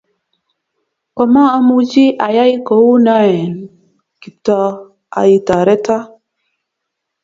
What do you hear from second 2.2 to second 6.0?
ayai kou noee nKiptooaitoreto